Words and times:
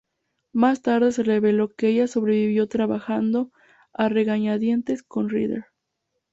Más 0.51 0.81
tarde 0.81 1.11
se 1.11 1.21
reveló 1.21 1.75
que 1.75 1.89
ella 1.89 2.07
sobrevivió 2.07 2.67
trabajando 2.67 3.51
a 3.93 4.09
regañadientes 4.09 5.03
con 5.03 5.29
Ryder. 5.29 5.67